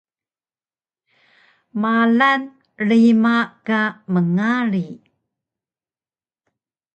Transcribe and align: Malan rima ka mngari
Malan 1.81 2.41
rima 2.87 3.35
ka 3.67 3.81
mngari 4.13 4.87